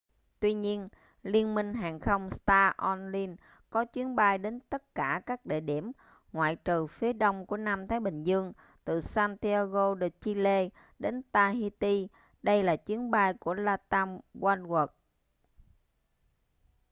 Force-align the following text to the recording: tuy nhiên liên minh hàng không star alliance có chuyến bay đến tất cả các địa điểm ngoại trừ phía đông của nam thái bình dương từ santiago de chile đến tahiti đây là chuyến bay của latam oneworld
tuy 0.39 0.53
nhiên 0.53 0.87
liên 1.23 1.55
minh 1.55 1.73
hàng 1.73 1.99
không 1.99 2.29
star 2.29 2.73
alliance 2.77 3.43
có 3.69 3.85
chuyến 3.85 4.15
bay 4.15 4.37
đến 4.37 4.59
tất 4.69 4.95
cả 4.95 5.21
các 5.25 5.45
địa 5.45 5.59
điểm 5.59 5.91
ngoại 6.31 6.55
trừ 6.55 6.87
phía 6.87 7.13
đông 7.13 7.45
của 7.45 7.57
nam 7.57 7.87
thái 7.87 7.99
bình 7.99 8.23
dương 8.23 8.53
từ 8.85 9.01
santiago 9.01 9.95
de 9.99 10.09
chile 10.19 10.69
đến 10.99 11.21
tahiti 11.31 12.07
đây 12.43 12.63
là 12.63 12.75
chuyến 12.75 13.11
bay 13.11 13.33
của 13.33 13.53
latam 13.53 14.19
oneworld 14.33 14.87